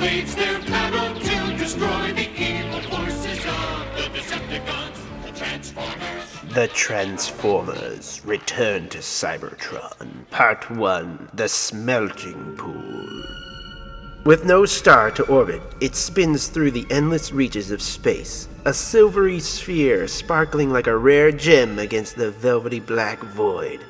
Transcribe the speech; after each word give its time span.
their 0.00 0.58
to 0.60 1.56
destroy 1.58 2.12
the 2.14 2.26
evil 2.34 2.80
forces 2.90 3.38
of 3.44 3.86
the 3.96 4.18
Decepticons, 4.18 5.26
the 5.26 5.32
Transformers. 5.32 6.54
The 6.54 6.68
Transformers 6.68 8.22
Return 8.24 8.88
to 8.88 8.98
Cybertron, 8.98 10.26
Part 10.30 10.70
1 10.70 11.28
The 11.34 11.50
Smelting 11.50 12.56
Pool. 12.56 13.24
With 14.24 14.46
no 14.46 14.64
star 14.64 15.10
to 15.10 15.24
orbit, 15.24 15.60
it 15.82 15.94
spins 15.94 16.48
through 16.48 16.70
the 16.70 16.86
endless 16.90 17.30
reaches 17.30 17.70
of 17.70 17.82
space, 17.82 18.48
a 18.64 18.72
silvery 18.72 19.38
sphere 19.38 20.08
sparkling 20.08 20.70
like 20.70 20.86
a 20.86 20.96
rare 20.96 21.30
gem 21.30 21.78
against 21.78 22.16
the 22.16 22.30
velvety 22.30 22.80
black 22.80 23.18
void. 23.18 23.80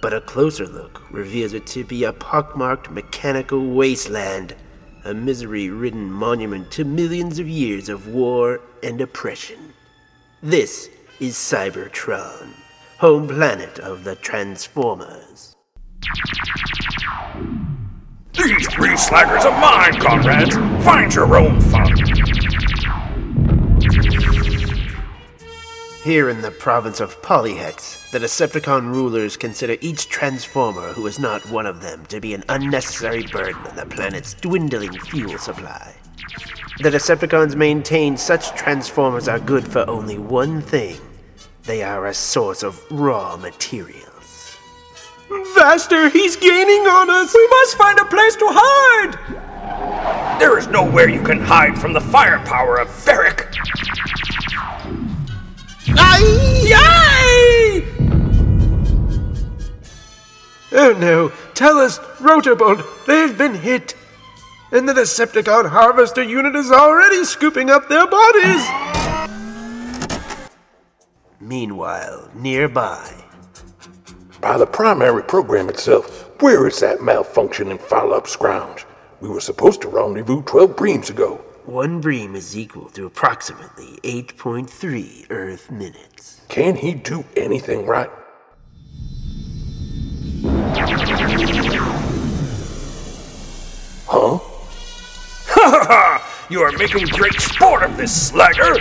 But 0.00 0.14
a 0.14 0.22
closer 0.22 0.66
look 0.66 1.02
reveals 1.10 1.52
it 1.52 1.66
to 1.68 1.84
be 1.84 2.04
a 2.04 2.12
pockmarked 2.14 2.90
mechanical 2.90 3.66
wasteland, 3.74 4.56
a 5.04 5.14
misery 5.14 5.70
ridden 5.70 6.10
monument 6.10 6.70
to 6.72 6.84
millions 6.84 7.38
of 7.38 7.48
years 7.48 7.88
of 7.88 8.08
war 8.08 8.60
and 8.82 9.00
oppression. 9.00 9.72
This 10.42 10.88
is 11.20 11.34
Cybertron, 11.34 12.54
home 12.98 13.28
planet 13.28 13.78
of 13.78 14.04
the 14.04 14.16
Transformers. 14.16 15.56
These 18.32 18.68
three 18.68 18.96
slackers 18.96 19.44
of 19.44 19.52
mine, 19.54 19.94
comrades. 20.00 20.54
Find 20.84 21.14
your 21.14 21.36
own 21.36 21.60
fun. 21.60 22.19
Here 26.10 26.28
in 26.28 26.40
the 26.40 26.50
province 26.50 26.98
of 26.98 27.22
Polyhex, 27.22 28.10
the 28.10 28.18
Decepticon 28.18 28.92
rulers 28.92 29.36
consider 29.36 29.76
each 29.80 30.08
Transformer 30.08 30.92
who 30.92 31.06
is 31.06 31.20
not 31.20 31.48
one 31.48 31.66
of 31.66 31.82
them 31.82 32.04
to 32.06 32.18
be 32.20 32.34
an 32.34 32.42
unnecessary 32.48 33.28
burden 33.28 33.64
on 33.64 33.76
the 33.76 33.86
planet's 33.86 34.34
dwindling 34.34 34.98
fuel 35.02 35.38
supply. 35.38 35.94
The 36.80 36.90
Decepticons 36.90 37.54
maintain 37.54 38.16
such 38.16 38.50
Transformers 38.56 39.28
are 39.28 39.38
good 39.38 39.64
for 39.64 39.88
only 39.88 40.18
one 40.18 40.60
thing 40.60 41.00
they 41.62 41.84
are 41.84 42.06
a 42.06 42.12
source 42.12 42.64
of 42.64 42.82
raw 42.90 43.36
materials. 43.36 44.56
Vaster, 45.54 46.08
he's 46.08 46.34
gaining 46.34 46.88
on 46.88 47.08
us! 47.08 47.32
We 47.32 47.46
must 47.46 47.78
find 47.78 48.00
a 48.00 48.04
place 48.06 48.34
to 48.34 48.46
hide! 48.50 50.40
There 50.40 50.58
is 50.58 50.66
nowhere 50.66 51.08
you 51.08 51.22
can 51.22 51.38
hide 51.38 51.78
from 51.78 51.92
the 51.92 52.00
firepower 52.00 52.80
of 52.80 52.88
Varric. 52.88 53.46
Aye! 55.88 56.72
Aye! 56.74 57.84
Oh 60.72 60.92
no, 60.92 61.30
tell 61.54 61.78
us, 61.78 61.98
Rotobolt, 62.18 63.06
they've 63.06 63.36
been 63.36 63.54
hit. 63.54 63.94
And 64.72 64.88
the 64.88 64.92
Decepticon 64.92 65.68
harvester 65.68 66.22
unit 66.22 66.54
is 66.54 66.70
already 66.70 67.24
scooping 67.24 67.70
up 67.70 67.88
their 67.88 68.06
bodies. 68.06 68.64
Meanwhile, 71.40 72.30
nearby, 72.34 73.24
By 74.40 74.56
the 74.56 74.66
primary 74.66 75.22
program 75.22 75.68
itself, 75.68 76.30
where 76.40 76.66
is 76.66 76.80
that 76.80 76.98
malfunctioning 77.00 77.78
follow-up 77.80 78.26
scrounge? 78.26 78.86
We 79.20 79.28
were 79.28 79.40
supposed 79.40 79.82
to 79.82 79.88
rendezvous 79.88 80.42
12 80.42 80.76
breams 80.76 81.10
ago. 81.10 81.40
One 81.68 82.00
bream 82.00 82.34
is 82.34 82.56
equal 82.56 82.88
to 82.90 83.06
approximately 83.06 83.98
8.3 84.02 85.26
Earth 85.30 85.70
minutes. 85.70 86.40
Can 86.48 86.76
he 86.76 86.94
do 86.94 87.24
anything 87.36 87.86
right? 87.86 88.10
Huh? 94.06 94.38
Ha 94.38 95.70
ha 95.70 95.84
ha! 95.86 96.46
You 96.50 96.62
are 96.62 96.72
making 96.72 97.06
great 97.08 97.40
sport 97.40 97.82
of 97.82 97.96
this 97.96 98.30
slagger. 98.30 98.78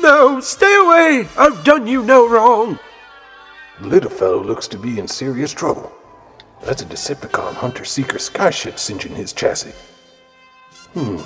No, 0.00 0.40
stay 0.40 0.74
away! 0.74 1.28
I've 1.36 1.64
done 1.64 1.86
you 1.86 2.02
no 2.02 2.28
wrong! 2.28 2.78
Little 3.80 4.10
fellow 4.10 4.42
looks 4.42 4.68
to 4.68 4.78
be 4.78 4.98
in 4.98 5.08
serious 5.08 5.52
trouble. 5.52 5.92
That's 6.62 6.82
a 6.82 6.86
Decepticon 6.86 7.54
hunter-seeker 7.54 8.18
skyship 8.18 8.78
singeing 8.78 9.16
his 9.16 9.32
chassis. 9.32 9.72
Hmm. 10.94 11.16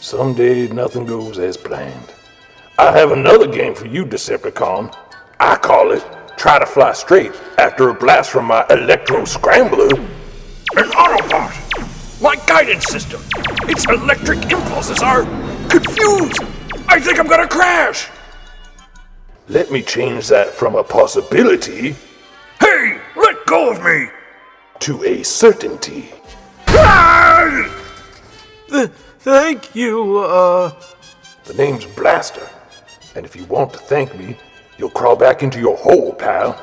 Some 0.00 0.34
days 0.34 0.72
nothing 0.72 1.06
goes 1.06 1.38
as 1.38 1.56
planned. 1.56 2.12
I 2.78 2.90
have 2.98 3.12
another 3.12 3.46
game 3.46 3.74
for 3.74 3.86
you, 3.86 4.04
Decepticon. 4.04 4.94
I 5.38 5.56
call 5.56 5.92
it 5.92 6.04
Try 6.36 6.58
to 6.58 6.66
Fly 6.66 6.92
Straight 6.92 7.32
after 7.58 7.88
a 7.88 7.94
blast 7.94 8.30
from 8.30 8.46
my 8.46 8.66
Electro 8.70 9.24
Scrambler. 9.24 9.88
An 10.76 10.90
Autobot. 10.90 12.20
My 12.20 12.34
guidance 12.46 12.86
system. 12.86 13.20
Its 13.68 13.84
electric 13.88 14.42
impulses 14.50 15.00
are 15.02 15.22
confused. 15.68 16.40
I 16.88 16.98
think 16.98 17.18
I'm 17.20 17.28
gonna 17.28 17.48
crash. 17.48 18.08
Let 19.48 19.70
me 19.70 19.82
change 19.82 20.28
that 20.28 20.48
from 20.48 20.74
a 20.74 20.82
possibility 20.82 21.94
Hey, 22.60 22.98
let 23.14 23.44
go 23.46 23.70
of 23.70 23.82
me. 23.84 24.08
to 24.80 25.04
a 25.04 25.22
certainty. 25.22 26.10
Ah! 26.68 27.23
Th- 28.74 28.90
thank 29.20 29.76
you, 29.76 30.18
uh. 30.18 30.72
The 31.44 31.54
name's 31.54 31.86
Blaster. 31.86 32.48
And 33.14 33.24
if 33.24 33.36
you 33.36 33.44
want 33.44 33.72
to 33.72 33.78
thank 33.78 34.18
me, 34.18 34.36
you'll 34.78 34.90
crawl 34.90 35.14
back 35.14 35.44
into 35.44 35.60
your 35.60 35.76
hole, 35.76 36.12
pal. 36.12 36.60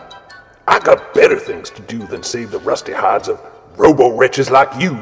I 0.68 0.80
got 0.80 1.14
better 1.14 1.40
things 1.40 1.70
to 1.70 1.82
do 1.84 2.06
than 2.08 2.22
save 2.22 2.52
the 2.52 2.60
rusty 2.60 2.92
hides 2.92 3.30
of 3.30 3.40
robo 3.78 4.14
wretches 4.14 4.52
like 4.52 4.70
you. 4.78 5.02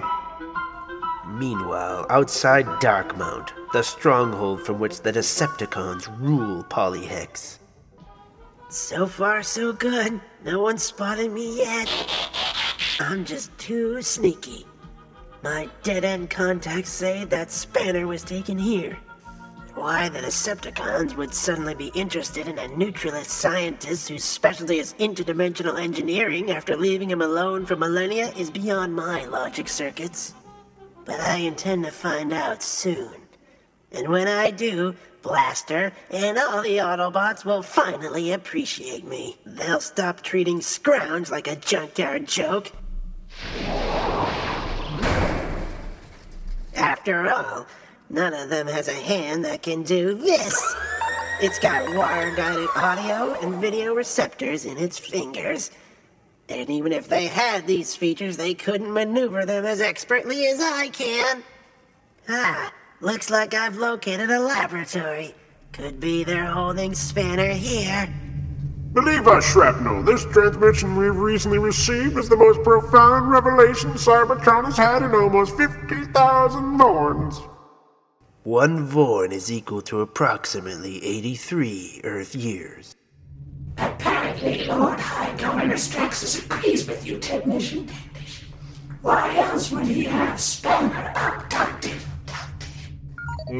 Meanwhile, 1.25 2.06
outside 2.12 2.68
Darkmount, 2.80 3.53
the 3.74 3.81
stronghold 3.81 4.62
from 4.64 4.78
which 4.78 5.02
the 5.02 5.12
Decepticons 5.12 6.08
rule 6.20 6.64
Polyhex. 6.66 7.58
So 8.70 9.08
far, 9.08 9.41
so 9.41 9.74
good. 9.74 10.22
No 10.46 10.62
one 10.62 10.78
spotted 10.78 11.31
me 11.31 11.58
yet. 11.58 11.90
I'm 13.00 13.26
just 13.26 13.58
too 13.58 14.00
sneaky. 14.03 14.68
My 15.41 15.69
dead 15.83 16.03
end 16.03 16.29
contacts 16.29 16.89
say 16.89 17.23
that 17.25 17.51
Spanner 17.51 18.05
was 18.05 18.23
taken 18.23 18.57
here. 18.57 18.97
Why 19.73 20.09
the 20.09 20.19
Decepticons 20.19 21.16
would 21.16 21.33
suddenly 21.33 21.75
be 21.75 21.91
interested 21.95 22.50
in 22.50 22.59
a 22.59 22.67
neutralist 22.67 23.29
scientist 23.29 24.09
whose 24.09 24.25
specialty 24.25 24.79
is 24.79 24.95
interdimensional 24.95 25.79
engineering 25.79 26.51
after 26.51 26.75
leaving 26.75 27.09
him 27.09 27.22
alone 27.22 27.66
for 27.66 27.78
millennia 27.78 28.33
is 28.33 28.51
beyond 28.51 28.94
my 28.94 29.23
logic 29.25 29.69
circuits. 29.69 30.33
But 31.05 31.22
I 31.22 31.38
intend 31.38 31.85
to 31.85 31.91
find 31.91 32.33
out 32.33 32.61
soon. 32.61 33.16
And 33.94 34.09
when 34.09 34.28
I 34.28 34.51
do, 34.51 34.95
Blaster 35.22 35.94
and 36.09 36.38
all 36.38 36.61
the 36.61 36.78
Autobots 36.78 37.45
will 37.45 37.61
finally 37.61 38.33
appreciate 38.33 39.05
me. 39.05 39.38
They'll 39.45 39.79
stop 39.79 40.22
treating 40.22 40.59
Scrounge 40.59 41.31
like 41.31 41.47
a 41.47 41.55
junkyard 41.55 42.28
joke. 42.28 42.72
After 46.99 47.31
all, 47.31 47.65
none 48.09 48.33
of 48.33 48.49
them 48.49 48.67
has 48.67 48.89
a 48.89 48.93
hand 48.93 49.45
that 49.45 49.63
can 49.63 49.83
do 49.83 50.15
this. 50.15 50.75
It's 51.41 51.57
got 51.57 51.95
wire 51.95 52.35
guided 52.35 52.67
audio 52.75 53.39
and 53.39 53.55
video 53.61 53.93
receptors 53.93 54.65
in 54.65 54.77
its 54.77 54.99
fingers. 54.99 55.71
And 56.49 56.69
even 56.69 56.91
if 56.91 57.07
they 57.07 57.27
had 57.27 57.65
these 57.65 57.95
features, 57.95 58.35
they 58.35 58.53
couldn't 58.53 58.91
maneuver 58.91 59.45
them 59.45 59.65
as 59.65 59.79
expertly 59.79 60.45
as 60.47 60.59
I 60.59 60.89
can. 60.89 61.41
Ah, 62.27 62.73
looks 62.99 63.29
like 63.29 63.53
I've 63.53 63.77
located 63.77 64.29
a 64.29 64.41
laboratory. 64.41 65.34
Could 65.72 66.02
be 66.02 66.25
they're 66.25 66.47
holding 66.47 66.93
Spanner 66.93 67.53
here. 67.53 68.13
Believe 68.94 69.28
us, 69.28 69.46
Shrapnel, 69.52 70.02
this 70.02 70.26
transmission 70.26 70.96
we've 70.96 71.16
recently 71.16 71.59
received 71.59 72.18
is 72.18 72.28
the 72.28 72.36
most 72.36 72.64
profound 72.64 73.30
revelation 73.30 73.91
Cybertron 73.91 74.66
has 74.66 74.78
had 74.78 75.03
in 75.03 75.12
almost 75.14 75.56
50,000 75.58 76.12
Vorns. 76.80 77.47
One 78.44 78.88
Vorn 78.88 79.32
is 79.32 79.52
equal 79.52 79.84
to 79.84 80.02
approximately 80.02 81.03
83 81.06 82.02
Earth 82.03 82.34
years. 82.34 82.96
Apparently, 83.78 84.66
Lord 84.66 85.00
High 85.00 85.36
Governor 85.38 85.76
Straxus 85.76 86.44
agrees 86.44 86.88
with 86.88 87.06
you, 87.06 87.20
Technician. 87.20 87.88
Why 89.03 89.36
else 89.38 89.70
would 89.72 89.86
he 89.86 90.06
have 90.06 90.41
Spanner 90.41 91.14
abducted? 91.16 92.00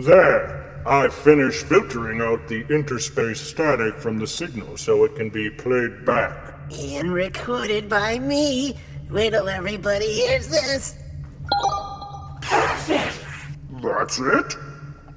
There, 0.04 0.69
I 0.86 1.10
finished 1.10 1.66
filtering 1.66 2.22
out 2.22 2.48
the 2.48 2.66
interspace 2.74 3.42
static 3.42 3.96
from 3.96 4.18
the 4.18 4.28
signal 4.28 4.78
so 4.78 5.04
it 5.04 5.16
can 5.16 5.30
be 5.30 5.50
played 5.50 6.06
back. 6.06 6.56
And 6.72 7.14
recorded 7.14 7.90
by 7.90 8.20
me. 8.20 8.78
Wait 9.10 9.32
till 9.32 9.50
everybody 9.50 10.12
hears 10.12 10.48
this. 10.48 10.96
Perfect. 12.42 13.26
That's 13.82 14.20
it? 14.20 14.56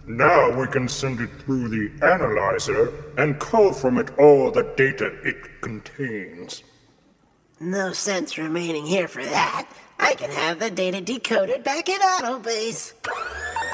Now 0.07 0.51
we 0.59 0.67
can 0.67 0.89
send 0.89 1.21
it 1.21 1.31
through 1.41 1.69
the 1.69 1.91
analyzer 2.05 2.93
and 3.17 3.39
cull 3.39 3.73
from 3.73 3.99
it 3.99 4.19
all 4.19 4.51
the 4.51 4.65
data 4.77 5.07
it 5.25 5.61
contains. 5.61 6.65
No 7.61 7.93
sense 7.93 8.37
remaining 8.37 8.85
here 8.85 9.07
for 9.07 9.25
that. 9.25 9.69
I 10.01 10.15
can 10.15 10.31
have 10.31 10.59
the 10.59 10.71
data 10.71 11.01
decoded 11.01 11.63
back 11.63 11.89
in 11.89 12.01
Autobase. 12.01 12.95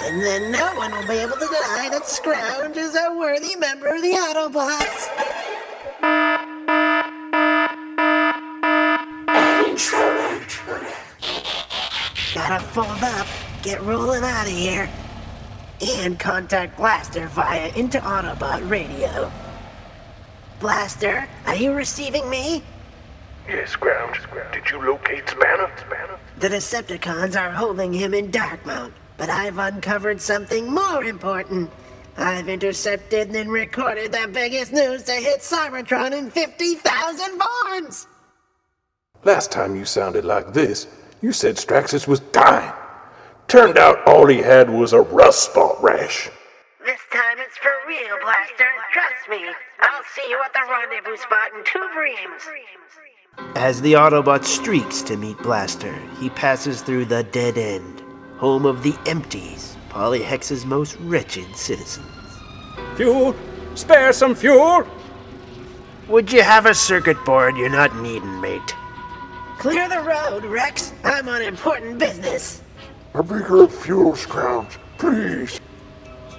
And 0.00 0.22
then 0.22 0.52
no 0.52 0.66
one 0.74 0.92
will 0.92 1.06
be 1.06 1.14
able 1.14 1.36
to 1.36 1.46
deny 1.46 1.88
that 1.90 2.06
Scrounge 2.06 2.76
is 2.76 2.96
a 2.96 3.14
worthy 3.16 3.56
member 3.56 3.88
of 3.88 4.00
the 4.00 4.12
Autobots. 4.12 5.08
Gotta 12.34 12.64
fold 12.64 13.02
up, 13.02 13.26
get 13.62 13.82
rolling 13.82 14.22
out 14.22 14.46
of 14.46 14.52
here, 14.52 14.88
and 15.82 16.18
contact 16.18 16.76
Blaster 16.76 17.26
via 17.28 17.68
into 17.74 17.98
Autobot 17.98 18.68
radio. 18.70 19.30
Blaster, 20.60 21.28
are 21.46 21.54
you 21.54 21.72
receiving 21.72 22.28
me? 22.30 22.62
Yes, 23.48 23.70
Scrounge. 23.70 24.18
Did 24.52 24.70
you 24.70 24.80
locate 24.80 25.28
Spanner? 25.28 25.70
The 26.38 26.48
Decepticons 26.48 27.40
are 27.40 27.50
holding 27.50 27.92
him 27.92 28.14
in 28.14 28.30
Darkmount, 28.30 28.92
but 29.18 29.28
I've 29.28 29.58
uncovered 29.58 30.20
something 30.20 30.72
more 30.72 31.04
important. 31.04 31.70
I've 32.16 32.48
intercepted 32.48 33.34
and 33.36 33.52
recorded 33.52 34.12
the 34.12 34.28
biggest 34.32 34.72
news 34.72 35.02
to 35.04 35.12
hit 35.12 35.40
Cybertron 35.40 36.16
in 36.16 36.30
50,000 36.30 37.38
Vorns! 37.38 38.06
Last 39.24 39.52
time 39.52 39.76
you 39.76 39.84
sounded 39.84 40.24
like 40.24 40.52
this, 40.54 40.86
you 41.20 41.32
said 41.32 41.56
Straxus 41.56 42.08
was 42.08 42.20
dying. 42.20 42.72
Turned 43.48 43.78
out 43.78 44.06
all 44.06 44.26
he 44.26 44.38
had 44.38 44.70
was 44.70 44.92
a 44.92 45.00
rust 45.00 45.50
spot 45.50 45.82
rash. 45.82 46.30
This 46.84 47.00
time 47.12 47.38
it's 47.38 47.56
for 47.58 47.72
real, 47.86 48.16
Blaster. 48.22 48.66
Trust 48.92 49.28
me. 49.28 49.44
I'll 49.80 50.02
see 50.14 50.28
you 50.30 50.40
at 50.44 50.52
the 50.52 50.60
rendezvous 50.70 51.16
spot 51.16 51.52
in 51.56 51.64
Two 51.64 51.88
Breams. 51.96 53.56
As 53.56 53.80
the 53.80 53.94
Autobot 53.94 54.44
streaks 54.44 55.02
to 55.02 55.16
meet 55.16 55.38
Blaster, 55.38 55.94
he 56.20 56.30
passes 56.30 56.82
through 56.82 57.06
the 57.06 57.22
dead 57.24 57.58
end, 57.58 58.02
home 58.38 58.64
of 58.66 58.82
the 58.82 58.94
Empties, 59.06 59.76
Polyhex's 59.88 60.64
most 60.64 60.96
wretched 61.00 61.56
citizens. 61.56 62.06
Fuel! 62.96 63.34
Spare 63.74 64.12
some 64.12 64.34
fuel! 64.34 64.86
Would 66.08 66.32
you 66.32 66.42
have 66.42 66.66
a 66.66 66.74
circuit 66.74 67.22
board 67.24 67.56
you're 67.56 67.68
not 67.68 67.96
needing, 67.96 68.40
mate? 68.40 68.74
Clear 69.58 69.88
the 69.88 70.00
road, 70.00 70.44
Rex. 70.44 70.92
I'm 71.04 71.28
on 71.28 71.42
important 71.42 71.98
business. 71.98 72.62
A 73.14 73.22
bigger 73.22 73.66
fuel 73.66 74.14
scrounge, 74.14 74.78
please. 74.98 75.60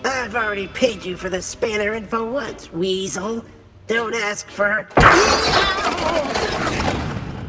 I've 0.05 0.35
already 0.35 0.67
paid 0.69 1.03
you 1.03 1.17
for 1.17 1.29
the 1.29 1.41
spanner 1.41 1.93
info 1.93 2.31
once, 2.31 2.71
Weasel. 2.71 3.43
Don't 3.87 4.15
ask 4.15 4.47
for. 4.49 4.87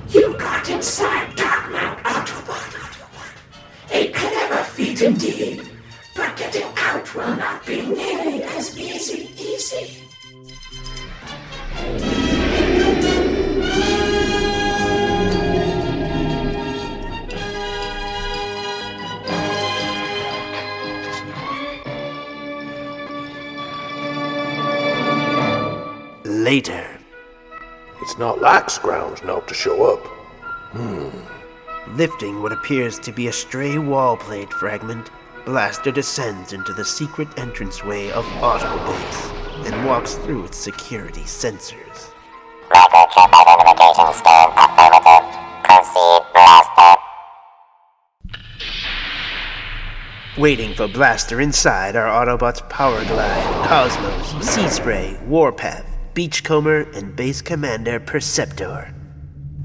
You 0.08 0.36
got 0.36 0.68
inside 0.68 1.36
Darkmount 1.36 1.99
Autobot. 1.99 1.99
Clever 5.00 5.14
indeed. 5.14 5.62
But 6.14 6.36
getting 6.36 6.66
out 6.76 7.14
will 7.14 7.36
not 7.36 7.64
be 7.66 7.80
nearly 7.82 8.42
as 8.42 8.78
easy, 8.78 9.30
easy. 9.38 9.96
Later, 26.24 26.86
It's 28.02 28.18
not 28.18 28.40
like 28.40 28.70
Scrounge 28.70 29.22
not 29.24 29.46
to 29.48 29.54
show 29.54 29.84
up. 29.92 30.04
Hmm. 30.72 31.39
Lifting 31.96 32.42
what 32.42 32.52
appears 32.52 32.98
to 33.00 33.12
be 33.12 33.28
a 33.28 33.32
stray 33.32 33.78
wall 33.78 34.16
plate 34.16 34.52
fragment, 34.52 35.10
Blaster 35.44 35.90
descends 35.90 36.52
into 36.52 36.72
the 36.72 36.84
secret 36.84 37.28
entranceway 37.38 38.10
of 38.10 38.24
Autobase 38.40 39.66
and 39.66 39.86
walks 39.86 40.14
through 40.14 40.44
its 40.44 40.56
security 40.56 41.22
sensors. 41.22 42.12
Record 42.70 43.10
chip 43.12 43.30
identification 43.32 44.12
scan 44.14 44.48
affirmative. 44.56 45.26
Proceed, 45.64 46.22
blaster. 46.32 47.00
Waiting 50.38 50.74
for 50.74 50.88
Blaster 50.88 51.40
inside 51.40 51.96
are 51.96 52.06
Autobots 52.06 52.66
Power 52.70 53.04
Glide, 53.04 53.66
Cosmos, 53.66 54.46
Sea 54.46 54.68
Spray, 54.68 55.18
Warpath, 55.26 55.84
Beachcomber, 56.14 56.82
and 56.94 57.14
Base 57.16 57.42
Commander 57.42 57.98
Perceptor. 58.00 58.94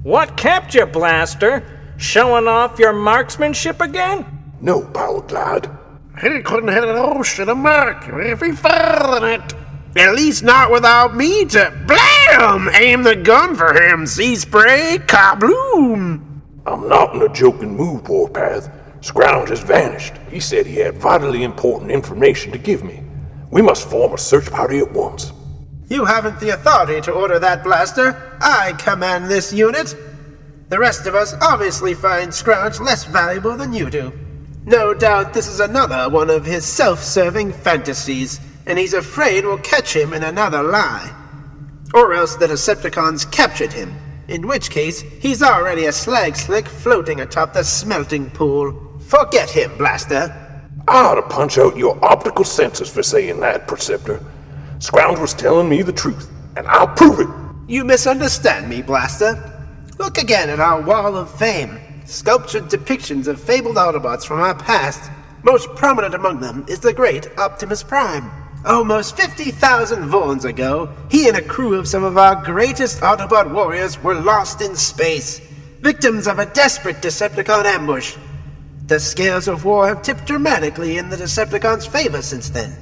What 0.03 0.37
kept 0.37 0.75
you, 0.75 0.85
Blaster? 0.85 1.74
Showing 1.97 2.47
off 2.47 2.79
your 2.79 2.93
marksmanship 2.93 3.79
again? 3.81 4.25
No 4.61 4.81
power 4.81 5.21
glide. 5.21 5.69
He 6.21 6.41
couldn't 6.41 6.69
hit 6.69 6.83
an 6.83 6.95
ocean 6.95 7.49
of 7.49 7.57
mark 7.57 8.05
if 8.07 8.41
he 8.41 8.51
fell 8.51 9.15
in 9.15 9.39
it. 9.39 9.53
At 9.97 10.15
least 10.15 10.43
not 10.43 10.71
without 10.71 11.15
me 11.15 11.45
to 11.45 11.73
blam! 11.87 12.69
Aim 12.73 13.03
the 13.03 13.15
gun 13.15 13.55
for 13.55 13.73
him, 13.73 14.05
sea 14.05 14.35
spray, 14.35 14.99
kabloom! 15.07 16.41
I'm 16.65 16.89
not 16.89 17.15
in 17.15 17.21
a 17.21 17.29
joking 17.29 17.75
mood, 17.77 18.07
Warpath. 18.07 18.69
Scrounge 19.01 19.49
has 19.49 19.61
vanished. 19.61 20.13
He 20.29 20.39
said 20.39 20.65
he 20.65 20.77
had 20.77 20.97
vitally 20.97 21.43
important 21.43 21.91
information 21.91 22.51
to 22.51 22.57
give 22.57 22.83
me. 22.83 23.03
We 23.51 23.61
must 23.61 23.89
form 23.89 24.13
a 24.13 24.17
search 24.17 24.49
party 24.51 24.79
at 24.79 24.91
once. 24.91 25.31
You 25.87 26.05
haven't 26.05 26.39
the 26.39 26.49
authority 26.49 26.99
to 27.01 27.11
order 27.11 27.37
that 27.39 27.63
blaster. 27.63 28.37
I 28.41 28.73
command 28.73 29.29
this 29.29 29.53
unit. 29.53 29.95
The 30.67 30.79
rest 30.79 31.05
of 31.05 31.13
us 31.13 31.35
obviously 31.41 31.93
find 31.93 32.33
Scrounge 32.33 32.79
less 32.79 33.05
valuable 33.05 33.55
than 33.55 33.71
you 33.71 33.89
do. 33.89 34.11
No 34.65 34.95
doubt 34.95 35.33
this 35.33 35.47
is 35.47 35.59
another 35.59 36.09
one 36.09 36.31
of 36.31 36.43
his 36.43 36.65
self 36.65 37.03
serving 37.03 37.53
fantasies, 37.53 38.39
and 38.65 38.79
he's 38.79 38.95
afraid 38.95 39.45
we'll 39.45 39.59
catch 39.59 39.95
him 39.95 40.11
in 40.11 40.23
another 40.23 40.63
lie. 40.63 41.13
Or 41.93 42.13
else 42.13 42.35
the 42.35 42.47
Decepticons 42.47 43.31
captured 43.31 43.73
him, 43.73 43.95
in 44.27 44.47
which 44.47 44.71
case 44.71 45.01
he's 45.01 45.43
already 45.43 45.85
a 45.85 45.91
slag 45.91 46.35
slick 46.35 46.67
floating 46.67 47.21
atop 47.21 47.53
the 47.53 47.63
smelting 47.63 48.31
pool. 48.31 48.99
Forget 49.01 49.51
him, 49.51 49.77
Blaster. 49.77 50.33
I 50.87 51.03
ought 51.03 51.15
to 51.15 51.21
punch 51.21 51.59
out 51.59 51.77
your 51.77 52.03
optical 52.03 52.43
sensors 52.43 52.89
for 52.89 53.03
saying 53.03 53.39
that, 53.41 53.67
Perceptor. 53.67 54.19
Scrounge 54.79 55.19
was 55.19 55.35
telling 55.35 55.69
me 55.69 55.83
the 55.83 55.93
truth, 55.93 56.31
and 56.57 56.67
I'll 56.67 56.87
prove 56.87 57.19
it. 57.19 57.27
You 57.67 57.83
misunderstand 57.83 58.67
me, 58.67 58.81
Blaster. 58.81 59.51
Look 59.97 60.17
again 60.17 60.49
at 60.49 60.59
our 60.59 60.81
Wall 60.81 61.15
of 61.15 61.33
Fame. 61.39 61.79
Sculptured 62.05 62.65
depictions 62.65 63.27
of 63.27 63.41
fabled 63.41 63.77
Autobots 63.77 64.25
from 64.25 64.41
our 64.41 64.53
past. 64.53 65.09
Most 65.41 65.73
prominent 65.75 66.13
among 66.13 66.41
them 66.41 66.65
is 66.67 66.79
the 66.79 66.93
great 66.93 67.29
Optimus 67.37 67.81
Prime. 67.81 68.29
Almost 68.65 69.15
50,000 69.15 70.09
Vorns 70.09 70.43
ago, 70.43 70.93
he 71.09 71.29
and 71.29 71.37
a 71.37 71.41
crew 71.41 71.75
of 71.75 71.87
some 71.87 72.03
of 72.03 72.17
our 72.17 72.43
greatest 72.43 72.99
Autobot 73.01 73.53
warriors 73.53 74.01
were 74.03 74.15
lost 74.15 74.61
in 74.61 74.75
space, 74.75 75.39
victims 75.79 76.27
of 76.27 76.39
a 76.39 76.47
desperate 76.47 76.97
Decepticon 76.97 77.63
ambush. 77.63 78.17
The 78.87 78.99
scales 78.99 79.47
of 79.47 79.63
war 79.63 79.87
have 79.87 80.01
tipped 80.01 80.25
dramatically 80.25 80.97
in 80.97 81.09
the 81.09 81.15
Decepticons' 81.17 81.87
favor 81.87 82.21
since 82.21 82.49
then. 82.49 82.75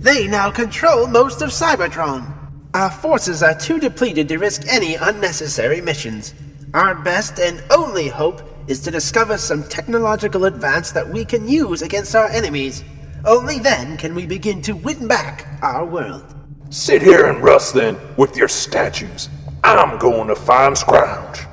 They 0.00 0.26
now 0.26 0.50
control 0.50 1.06
most 1.06 1.40
of 1.40 1.50
Cybertron. 1.50 2.34
Our 2.74 2.90
forces 2.90 3.42
are 3.42 3.58
too 3.58 3.78
depleted 3.78 4.28
to 4.28 4.38
risk 4.38 4.62
any 4.66 4.96
unnecessary 4.96 5.80
missions. 5.80 6.34
Our 6.74 6.94
best 6.94 7.38
and 7.38 7.62
only 7.70 8.08
hope 8.08 8.42
is 8.66 8.80
to 8.80 8.90
discover 8.90 9.38
some 9.38 9.62
technological 9.64 10.44
advance 10.44 10.92
that 10.92 11.08
we 11.08 11.24
can 11.24 11.48
use 11.48 11.80
against 11.80 12.14
our 12.14 12.28
enemies. 12.28 12.84
Only 13.24 13.58
then 13.58 13.96
can 13.96 14.14
we 14.14 14.26
begin 14.26 14.60
to 14.62 14.72
win 14.72 15.08
back 15.08 15.46
our 15.62 15.86
world. 15.86 16.34
Sit 16.68 17.00
here 17.00 17.26
and 17.26 17.42
rust 17.42 17.72
then, 17.72 17.96
with 18.18 18.36
your 18.36 18.48
statues. 18.48 19.30
I'm 19.64 19.98
going 19.98 20.28
to 20.28 20.36
find 20.36 20.76
Scrounge. 20.76 21.46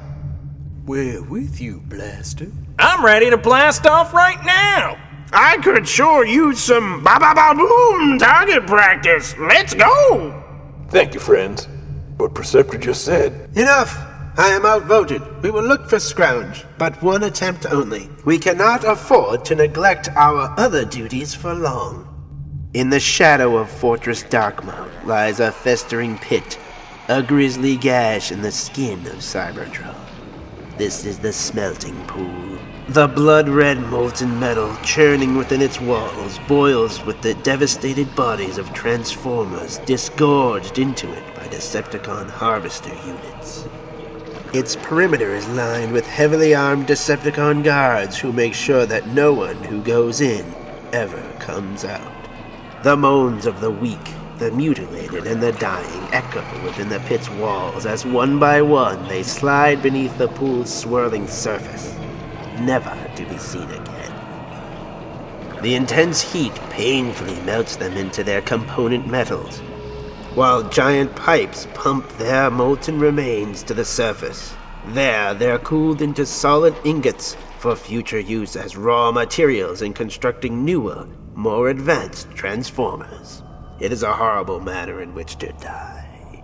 We're 0.85 1.23
with 1.23 1.61
you, 1.61 1.79
Blaster. 1.85 2.51
I'm 2.77 3.03
ready 3.03 3.29
to 3.29 3.37
blast 3.37 3.85
off 3.87 4.13
right 4.13 4.43
now! 4.45 4.97
I 5.31 5.57
could 5.57 5.87
sure 5.87 6.25
use 6.25 6.59
some 6.59 7.03
ba 7.03 7.17
ba 7.19 7.33
ba 7.33 7.55
boom 7.55 8.19
target 8.19 8.67
practice. 8.67 9.33
Let's 9.39 9.73
go! 9.73 10.43
Thank 10.89 11.13
you, 11.13 11.21
friends. 11.21 11.69
But 12.17 12.35
Perceptor 12.35 12.77
just 12.77 13.05
said, 13.05 13.49
Enough! 13.55 14.04
I 14.37 14.49
am 14.49 14.65
outvoted. 14.65 15.21
We 15.41 15.49
will 15.49 15.63
look 15.63 15.89
for 15.89 15.97
Scrounge, 15.97 16.65
but 16.77 17.01
one 17.01 17.23
attempt 17.23 17.65
only. 17.67 18.09
We 18.25 18.37
cannot 18.37 18.83
afford 18.83 19.45
to 19.45 19.55
neglect 19.55 20.09
our 20.09 20.53
other 20.59 20.83
duties 20.83 21.33
for 21.33 21.53
long. 21.53 22.11
In 22.73 22.89
the 22.89 22.99
shadow 22.99 23.55
of 23.55 23.69
Fortress 23.69 24.23
Darkmount 24.23 25.07
lies 25.07 25.39
a 25.39 25.53
festering 25.53 26.17
pit, 26.17 26.59
a 27.07 27.23
grisly 27.23 27.77
gash 27.77 28.33
in 28.33 28.41
the 28.41 28.51
skin 28.51 28.99
of 29.07 29.19
Cybertron. 29.19 29.95
This 30.77 31.05
is 31.05 31.17
the 31.17 31.31
smelting 31.31 31.95
pool. 32.05 32.57
The 32.89 33.07
blood 33.07 33.47
red 33.47 33.79
molten 33.79 34.37
metal 34.37 34.75
churning 34.83 35.37
within 35.37 35.61
its 35.61 35.79
walls 35.79 36.39
boils 36.49 37.01
with 37.05 37.21
the 37.21 37.35
devastated 37.35 38.13
bodies 38.17 38.57
of 38.57 38.73
Transformers 38.73 39.77
disgorged 39.85 40.77
into 40.77 41.09
it 41.13 41.23
by 41.35 41.47
Decepticon 41.47 42.29
harvester 42.29 42.93
units. 43.05 43.65
Its 44.53 44.75
perimeter 44.77 45.33
is 45.33 45.47
lined 45.49 45.91
with 45.91 46.05
heavily 46.05 46.55
armed 46.55 46.87
Decepticon 46.87 47.63
guards 47.63 48.17
who 48.17 48.31
make 48.31 48.53
sure 48.53 48.85
that 48.85 49.07
no 49.07 49.33
one 49.33 49.57
who 49.63 49.81
goes 49.81 50.21
in 50.21 50.45
ever 50.93 51.21
comes 51.39 51.83
out. 51.83 52.11
The 52.83 52.95
moans 52.95 53.45
of 53.45 53.59
the 53.59 53.71
weak, 53.71 54.13
the 54.37 54.51
mutilated, 54.51 55.27
and 55.27 55.41
the 55.41 55.51
dying 55.53 56.13
echo 56.13 56.43
within 56.63 56.87
the 56.87 56.99
pit's 57.01 57.29
walls 57.29 57.85
as 57.85 58.05
one 58.05 58.39
by 58.39 58.61
one 58.61 59.07
they 59.07 59.23
slide 59.23 59.81
beneath 59.81 60.17
the 60.17 60.27
pool's 60.29 60.73
swirling 60.73 61.27
surface, 61.27 61.93
never 62.59 62.95
to 63.15 63.25
be 63.25 63.37
seen 63.37 63.69
again. 63.69 64.13
The 65.61 65.75
intense 65.75 66.21
heat 66.21 66.53
painfully 66.69 67.41
melts 67.41 67.75
them 67.75 67.97
into 67.97 68.23
their 68.23 68.41
component 68.41 69.07
metals, 69.07 69.61
while 70.35 70.67
giant 70.69 71.15
pipes 71.15 71.65
pump 71.73 72.05
their 72.17 72.51
molten 72.51 72.99
remains 72.99 73.63
to 73.63 73.73
the 73.73 73.85
surface. 73.85 74.53
There, 74.87 75.33
they're 75.33 75.59
cooled 75.59 76.01
into 76.01 76.25
solid 76.25 76.75
ingots 76.83 77.37
for 77.59 77.75
future 77.75 78.19
use 78.19 78.57
as 78.57 78.75
raw 78.75 79.11
materials 79.11 79.81
in 79.81 79.93
constructing 79.93 80.65
newer, 80.65 81.07
more 81.35 81.69
advanced 81.69 82.29
transformers. 82.31 83.43
It 83.79 83.93
is 83.93 84.03
a 84.03 84.13
horrible 84.13 84.59
manner 84.59 85.01
in 85.01 85.15
which 85.15 85.37
to 85.37 85.53
die. 85.53 86.43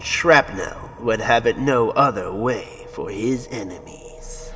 Shrapnel 0.00 0.90
would 1.00 1.20
have 1.20 1.46
it 1.46 1.58
no 1.58 1.90
other 1.90 2.32
way 2.32 2.86
for 2.92 3.08
his 3.08 3.48
enemies. 3.52 4.52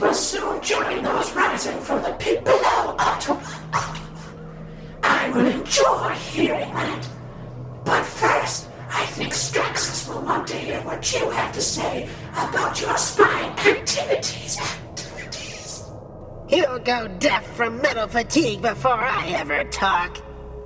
Screams 0.00 0.02
will 0.02 0.14
soon 0.14 0.62
join 0.62 1.02
those 1.02 1.34
rising 1.34 1.78
from 1.80 2.02
the 2.02 2.12
pit 2.18 2.44
below, 2.44 2.96
Autobot. 2.98 4.00
I 5.02 5.30
will 5.30 5.46
enjoy 5.46 6.08
hearing 6.10 6.72
that. 6.74 7.08
But 7.84 8.04
first, 8.04 8.68
I 8.90 9.06
think 9.06 9.32
Straxus 9.32 10.08
will 10.08 10.22
want 10.22 10.46
to 10.48 10.56
hear 10.56 10.80
what 10.82 11.12
you 11.12 11.30
have 11.30 11.52
to 11.52 11.60
say 11.60 12.08
about 12.32 12.80
your 12.80 12.96
spying 12.96 13.50
activities. 13.50 14.58
Activities. 14.58 15.84
He'll 16.48 16.78
go 16.78 17.08
deaf 17.18 17.46
from 17.56 17.80
metal 17.80 18.08
fatigue 18.08 18.62
before 18.62 19.00
I 19.00 19.28
ever 19.28 19.64
talk. 19.64 20.18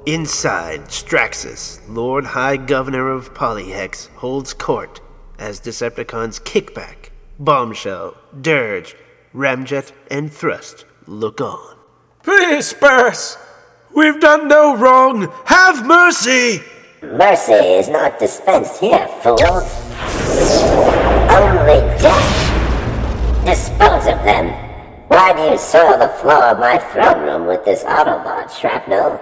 Inside, 0.07 0.83
Straxus, 0.89 1.81
Lord 1.89 2.25
High 2.25 2.59
Governor 2.59 3.09
of 3.11 3.33
Polyhex, 3.33 4.09
holds 4.17 4.53
court 4.53 5.01
as 5.39 5.61
Decepticons 5.61 6.41
Kickback, 6.43 7.11
Bombshell, 7.39 8.15
Dirge, 8.41 8.95
Ramjet, 9.35 9.91
and 10.11 10.33
Thrust 10.33 10.85
look 11.07 11.41
on. 11.41 11.77
Please, 12.23 12.69
Spurs! 12.69 13.37
We've 13.95 14.21
done 14.21 14.49
no 14.49 14.77
wrong! 14.77 15.33
Have 15.47 15.85
mercy! 15.85 16.63
Mercy 17.03 17.53
is 17.53 17.89
not 17.89 18.19
dispensed 18.19 18.81
here, 18.81 19.07
fool. 19.23 19.39
Only 21.31 21.81
death. 21.99 23.45
Dispose 23.45 24.07
of 24.07 24.23
them. 24.25 24.49
Why 25.09 25.33
do 25.35 25.43
you 25.53 25.59
soil 25.59 25.99
the 25.99 26.09
floor 26.09 26.45
of 26.45 26.59
my 26.59 26.79
throne 26.79 27.23
room 27.23 27.47
with 27.47 27.65
this 27.65 27.85
Autobot 27.85 28.51
shrapnel? 28.59 29.21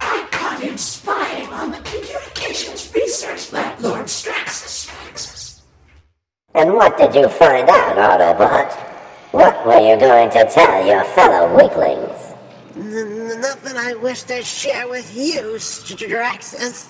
I 0.00 0.28
caught 0.30 0.60
him 0.60 0.76
spying 0.78 1.48
on 1.48 1.72
the 1.72 1.78
communications 1.78 2.94
research 2.94 3.52
lab, 3.52 3.80
Lord 3.80 4.04
Straxus. 4.04 4.86
Straxus. 4.86 5.60
And 6.54 6.74
what 6.74 6.96
did 6.96 7.14
you 7.14 7.28
find 7.28 7.68
out, 7.68 7.96
Autobot? 7.96 8.89
What 9.32 9.64
were 9.64 9.78
you 9.78 9.96
going 9.96 10.28
to 10.30 10.44
tell 10.50 10.84
your 10.84 11.04
fellow 11.04 11.56
weaklings? 11.56 12.34
N- 12.74 13.40
nothing 13.40 13.76
I 13.76 13.94
wish 13.94 14.24
to 14.24 14.42
share 14.42 14.88
with 14.88 15.16
you, 15.16 15.54
Straxus. 15.54 16.88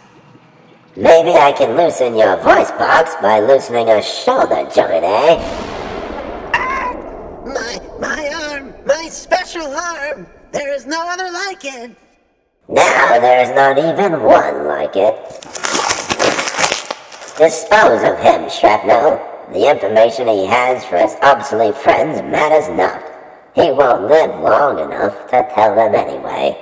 Maybe 0.97 1.33
I 1.33 1.53
can 1.53 1.77
loosen 1.77 2.17
your 2.17 2.39
voice 2.39 2.71
box 2.71 3.15
by 3.21 3.41
loosening 3.41 3.91
a 3.91 4.01
shoulder 4.03 4.67
joint, 4.75 5.05
eh? 5.05 5.37
My, 7.45 7.79
my 8.01 8.49
arm, 8.51 8.73
my 8.87 9.09
special 9.11 9.67
arm. 9.75 10.27
There 10.53 10.75
is 10.75 10.87
no 10.87 11.07
other 11.09 11.31
like 11.31 11.65
it. 11.65 11.95
Now 12.69 13.21
there's 13.21 13.55
not 13.55 13.77
even 13.77 14.23
one 14.23 14.67
like 14.67 14.97
it. 14.97 15.15
Dispose 17.37 18.03
of 18.03 18.19
him, 18.19 18.49
Shrapnel. 18.49 19.30
The 19.53 19.69
information 19.69 20.29
he 20.29 20.47
has 20.47 20.85
for 20.85 20.97
his 20.99 21.17
obsolete 21.23 21.77
friends 21.77 22.23
matters 22.23 22.69
not. 22.77 23.03
He 23.55 23.73
won't 23.73 24.09
live 24.09 24.31
long 24.41 24.79
enough 24.79 25.27
to 25.31 25.49
tell 25.55 25.75
them 25.75 25.95
anyway. 25.95 26.57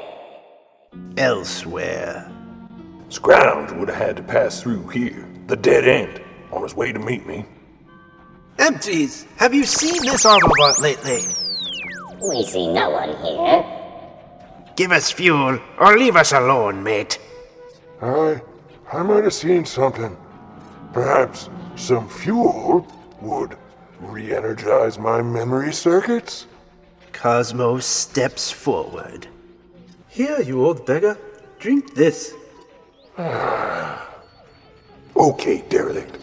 Elsewhere. 1.19 2.31
Scrounge 3.11 3.73
would 3.73 3.89
have 3.89 3.99
had 3.99 4.17
to 4.17 4.23
pass 4.23 4.63
through 4.63 4.89
here, 4.89 5.29
the 5.47 5.57
dead 5.57 5.87
end, 5.87 6.23
on 6.51 6.63
his 6.63 6.75
way 6.75 6.93
to 6.93 6.99
meet 6.99 7.27
me. 7.27 7.45
Empties, 8.59 9.27
have 9.37 9.53
you 9.53 9.65
seen 9.65 10.03
this 10.03 10.25
Autobot 10.25 10.79
lately? 10.81 11.21
We 12.27 12.43
see 12.45 12.73
no 12.73 12.91
one 12.91 13.17
here. 13.23 13.65
Give 14.77 14.93
us 14.93 15.11
fuel, 15.11 15.59
or 15.79 15.99
leave 15.99 16.17
us 16.17 16.33
alone, 16.33 16.83
mate. 16.83 17.19
I. 18.01 18.41
I 18.91 19.03
might 19.03 19.25
have 19.25 19.35
seen 19.35 19.67
something. 19.67 20.17
Perhaps 20.95 21.51
some 21.79 22.09
fuel 22.09 22.87
would 23.21 23.57
re 24.01 24.35
energize 24.35 24.99
my 24.99 25.23
memory 25.23 25.73
circuits? 25.73 26.47
Cosmos 27.13 27.87
steps 27.87 28.51
forward. 28.51 29.27
Here, 30.09 30.41
you 30.41 30.65
old 30.65 30.85
beggar. 30.85 31.17
Drink 31.59 31.95
this. 31.95 32.35
Okay, 35.17 35.65
derelict. 35.69 36.19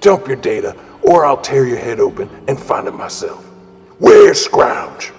Dump 0.00 0.26
your 0.26 0.36
data, 0.36 0.76
or 1.02 1.24
I'll 1.24 1.40
tear 1.40 1.66
your 1.66 1.78
head 1.78 2.00
open 2.00 2.28
and 2.48 2.58
find 2.58 2.88
it 2.88 2.94
myself. 2.94 3.44
Where's 4.00 4.44
Scrounge? 4.44 5.12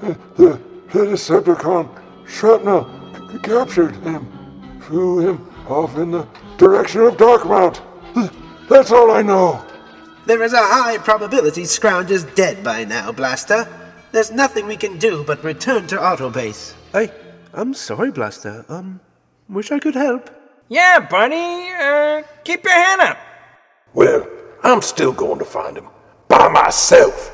The, 0.00 0.18
the, 0.34 0.60
the 0.92 0.98
Decepticon 1.06 1.88
shrapnel 2.26 2.90
c- 3.30 3.38
captured 3.44 3.94
him, 3.96 4.26
threw 4.82 5.20
him 5.20 5.48
off 5.68 5.96
in 5.96 6.10
the 6.10 6.26
direction 6.58 7.02
of 7.02 7.16
Darkmount. 7.16 7.80
That's 8.68 8.90
all 8.90 9.10
I 9.10 9.22
know. 9.22 9.64
There 10.26 10.42
is 10.42 10.54
a 10.54 10.58
high 10.58 10.98
probability 10.98 11.64
Scrounge 11.64 12.10
is 12.10 12.24
dead 12.24 12.64
by 12.64 12.84
now, 12.84 13.12
Blaster. 13.12 13.68
There's 14.12 14.30
nothing 14.30 14.66
we 14.66 14.76
can 14.76 14.98
do 14.98 15.22
but 15.24 15.44
return 15.44 15.86
to 15.88 15.96
Autobase. 15.96 16.74
I. 16.94 17.12
I'm 17.52 17.72
sorry, 17.74 18.10
Blaster. 18.10 18.64
Um, 18.68 19.00
wish 19.48 19.70
I 19.70 19.78
could 19.78 19.94
help. 19.94 20.30
Yeah, 20.68 20.98
buddy, 20.98 21.70
uh, 21.70 22.22
keep 22.42 22.64
your 22.64 22.72
hand 22.72 23.00
up. 23.02 23.18
Well, 23.92 24.26
I'm 24.64 24.82
still 24.82 25.12
going 25.12 25.38
to 25.38 25.44
find 25.44 25.76
him. 25.76 25.86
By 26.26 26.48
myself. 26.48 27.30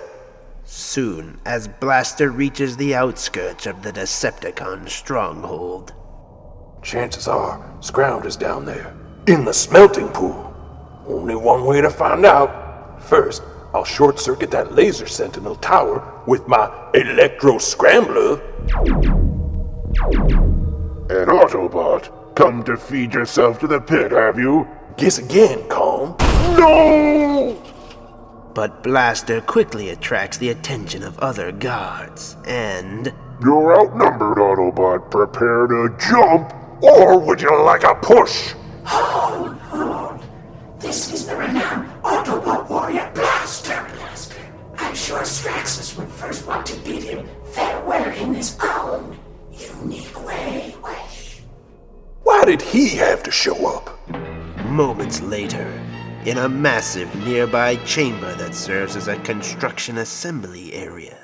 Soon, 0.65 1.41
as 1.47 1.69
Blaster 1.69 2.31
reaches 2.31 2.77
the 2.77 2.95
outskirts 2.95 3.67
of 3.67 3.83
the 3.83 3.93
Decepticon 3.93 4.89
stronghold. 4.89 5.95
Chances 6.83 7.29
are, 7.29 7.77
Scrounge 7.81 8.27
is 8.27 8.37
down 8.37 8.65
there, 8.65 8.95
in 9.27 9.45
the 9.45 9.55
smelting 9.55 10.09
pool. 10.09 10.50
Only 11.11 11.35
one 11.35 11.65
way 11.65 11.81
to 11.81 11.91
find 11.91 12.25
out. 12.25 13.03
First, 13.03 13.43
I'll 13.75 13.85
short 13.85 14.21
circuit 14.21 14.53
that 14.53 14.73
laser 14.73 15.09
sentinel 15.09 15.57
tower 15.57 16.23
with 16.27 16.47
my 16.47 16.71
electro 16.95 17.59
scrambler. 17.59 18.41
An 21.11 21.27
Autobot, 21.27 22.37
come 22.37 22.63
to 22.63 22.77
feed 22.77 23.13
yourself 23.13 23.59
to 23.59 23.67
the 23.67 23.81
pit, 23.81 24.13
have 24.13 24.39
you? 24.39 24.69
Guess 24.99 25.19
again, 25.19 25.69
Calm. 25.69 26.15
No! 26.57 27.61
But 28.55 28.85
Blaster 28.85 29.41
quickly 29.41 29.89
attracts 29.91 30.39
the 30.39 30.51
attention 30.51 31.03
of 31.03 31.19
other 31.19 31.51
guards, 31.51 32.37
and. 32.47 33.13
You're 33.43 33.81
outnumbered, 33.81 34.39
Autobot. 34.39 35.11
Prepare 35.11 35.67
to 35.67 35.97
jump! 35.99 36.53
Or 36.83 37.19
would 37.19 37.43
you 37.43 37.63
like 37.65 37.83
a 37.83 37.97
push? 37.97 38.55
Hold, 40.91 40.99
hold. 40.99 41.11
This 41.13 41.13
is 41.13 41.27
the 41.27 41.37
renowned 41.37 41.89
Autobot 42.03 42.69
warrior 42.69 43.11
Blaster. 43.15 43.87
Blaster. 43.95 44.41
I'm 44.77 44.95
sure 44.95 45.21
Straxus 45.21 45.97
would 45.97 46.09
first 46.09 46.47
want 46.49 46.67
to 46.67 46.81
beat 46.81 47.05
him 47.05 47.29
fair 47.53 47.81
weather 47.85 48.11
in 48.11 48.35
his 48.35 48.59
own 48.61 49.17
unique 49.53 50.27
way. 50.27 50.75
way. 50.83 51.05
Why 52.25 52.45
did 52.45 52.61
he 52.61 52.89
have 52.97 53.23
to 53.23 53.31
show 53.31 53.69
up? 53.69 53.99
Moments 54.65 55.23
later, 55.23 55.81
in 56.25 56.39
a 56.39 56.49
massive 56.49 57.15
nearby 57.25 57.77
chamber 57.85 58.35
that 58.35 58.55
serves 58.57 58.97
as 58.97 59.07
a 59.07 59.17
construction 59.19 59.99
assembly 59.99 60.73
area. 60.75 61.19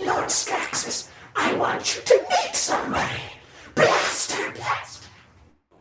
Lord 0.00 0.30
Straxus, 0.30 1.08
I 1.36 1.52
want 1.54 1.96
you 1.96 2.02
to 2.02 2.26
meet 2.30 2.56
somebody. 2.56 3.20
Blaster, 3.74 4.52
Blaster. 4.52 5.08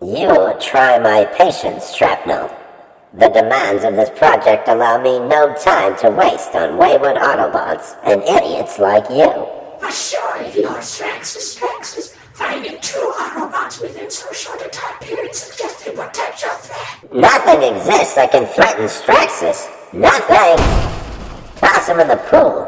You 0.02 0.54
try 0.60 1.00
my 1.00 1.24
patience, 1.24 1.96
Shrapnel. 1.96 2.58
The 3.14 3.28
demands 3.28 3.84
of 3.84 3.96
this 3.96 4.10
project 4.18 4.70
allow 4.70 5.02
me 5.02 5.20
no 5.20 5.54
time 5.56 5.98
to 5.98 6.10
waste 6.10 6.56
on 6.56 6.78
wayward 6.78 7.18
Autobots 7.18 7.98
and 8.04 8.24
idiots 8.24 8.80
like 8.80 9.10
you. 9.10 9.48
But 9.82 9.92
surely, 9.92 10.64
Lord 10.64 10.82
Straxus, 10.82 11.60
Straxus, 11.60 12.16
Finding 12.34 12.80
two 12.82 13.12
Autobots 13.20 13.82
within 13.82 14.10
so 14.10 14.32
short 14.32 14.62
a 14.62 14.70
time 14.70 14.98
period 15.00 15.36
suggests 15.36 15.86
a 15.86 15.92
potential 15.92 16.50
threat. 16.50 17.14
Nothing 17.14 17.76
exists 17.76 18.16
that 18.16 18.32
can 18.32 18.46
threaten 18.48 18.86
Straxus. 18.86 19.70
Nothing! 19.94 20.58
Toss 21.58 21.88
him 21.90 22.00
in 22.00 22.08
the 22.08 22.16
pool. 22.16 22.68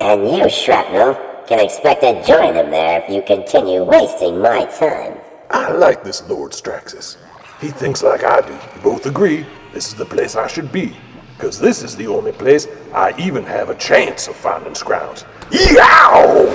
And 0.00 0.28
you, 0.28 0.48
Shrapnel, 0.50 1.14
can 1.48 1.58
expect 1.58 2.02
to 2.02 2.22
join 2.24 2.54
him 2.54 2.70
there 2.70 3.02
if 3.02 3.10
you 3.10 3.22
continue 3.22 3.82
wasting 3.82 4.40
my 4.40 4.66
time. 4.66 5.18
I 5.50 5.72
like 5.72 6.04
this 6.04 6.22
Lord 6.28 6.52
Straxus. 6.52 7.16
He 7.60 7.68
thinks 7.68 8.02
like 8.02 8.24
I 8.24 8.40
do. 8.40 8.52
We 8.52 8.82
both 8.82 9.06
agree 9.06 9.44
this 9.72 9.88
is 9.88 9.94
the 9.94 10.06
place 10.06 10.34
I 10.34 10.46
should 10.46 10.72
be. 10.72 10.96
Because 11.36 11.58
this 11.58 11.82
is 11.82 11.96
the 11.96 12.06
only 12.06 12.32
place 12.32 12.66
I 12.92 13.14
even 13.18 13.44
have 13.44 13.70
a 13.70 13.74
chance 13.74 14.28
of 14.28 14.36
finding 14.36 14.74
Scrounge. 14.74 15.24
Yow! 15.50 16.46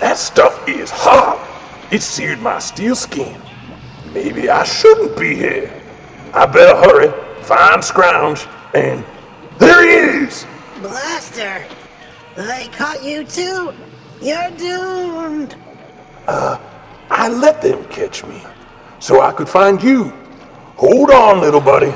That 0.00 0.16
stuff 0.16 0.68
is 0.68 0.90
hot. 0.90 1.42
It 1.92 2.02
seared 2.02 2.40
my 2.40 2.58
steel 2.58 2.96
skin. 2.96 3.40
Maybe 4.12 4.48
I 4.48 4.64
shouldn't 4.64 5.18
be 5.18 5.34
here. 5.34 5.82
I 6.32 6.46
better 6.46 6.76
hurry, 6.76 7.42
find 7.42 7.82
Scrounge, 7.82 8.46
and 8.74 9.04
there 9.58 9.82
he 9.82 10.24
is! 10.24 10.46
Blaster! 10.80 11.64
They 12.36 12.68
caught 12.72 13.02
you 13.02 13.24
too! 13.24 13.72
You're 14.20 14.50
doomed! 14.50 15.56
Uh, 16.26 16.58
I 17.10 17.28
let 17.28 17.62
them 17.62 17.84
catch 17.86 18.24
me 18.24 18.42
so 18.98 19.20
I 19.20 19.32
could 19.32 19.48
find 19.48 19.82
you. 19.82 20.12
Hold 20.76 21.10
on, 21.10 21.40
little 21.40 21.60
buddy. 21.60 21.94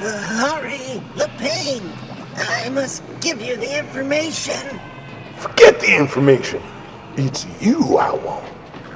Uh, 0.00 0.18
hurry! 0.18 1.02
The 1.16 1.30
pain! 1.38 1.82
I 2.36 2.68
must 2.70 3.02
give 3.20 3.40
you 3.40 3.56
the 3.56 3.78
information! 3.78 4.80
Forget 5.36 5.80
the 5.80 5.96
information. 5.96 6.62
It's 7.16 7.46
you 7.60 7.96
I 7.98 8.12
want. 8.14 8.44